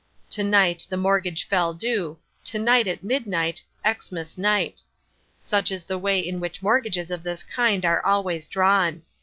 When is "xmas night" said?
3.87-4.81